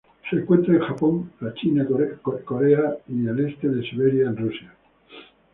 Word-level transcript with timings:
Se 0.27 0.35
encuentra 0.35 0.73
en 0.73 0.81
Japón, 0.81 1.31
China, 1.57 1.87
Corea 2.43 2.97
y 3.07 3.27
el 3.27 3.39
este 3.45 3.69
de 3.69 3.87
Siberia 3.87 4.23
en 4.29 4.37
Rusia. 4.37 4.73